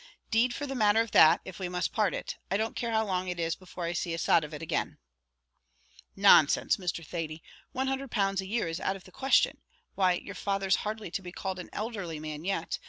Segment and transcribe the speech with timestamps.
[0.31, 3.05] 'Deed for the matter of that, if we must part it, I don't care how
[3.05, 4.97] long it is before I see a sod of it again."
[6.15, 7.05] "Nonsense, Mr.
[7.05, 7.43] Thady;
[7.75, 9.61] £100 a year is out of the question;
[9.93, 12.79] why, your father's hardly to be called an elderly man yet.